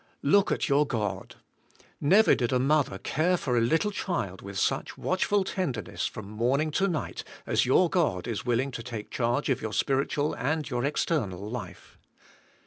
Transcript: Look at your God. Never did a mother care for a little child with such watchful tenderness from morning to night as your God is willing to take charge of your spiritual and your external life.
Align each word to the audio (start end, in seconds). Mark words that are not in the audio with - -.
Look 0.23 0.51
at 0.51 0.67
your 0.67 0.87
God. 0.87 1.35
Never 1.99 2.33
did 2.33 2.51
a 2.51 2.57
mother 2.57 2.97
care 2.97 3.37
for 3.37 3.55
a 3.55 3.61
little 3.61 3.91
child 3.91 4.41
with 4.41 4.57
such 4.57 4.97
watchful 4.97 5.43
tenderness 5.43 6.07
from 6.07 6.27
morning 6.27 6.71
to 6.71 6.87
night 6.87 7.23
as 7.45 7.67
your 7.67 7.87
God 7.87 8.27
is 8.27 8.43
willing 8.43 8.71
to 8.71 8.81
take 8.81 9.11
charge 9.11 9.47
of 9.49 9.61
your 9.61 9.73
spiritual 9.73 10.33
and 10.35 10.67
your 10.67 10.83
external 10.83 11.47
life. 11.47 11.99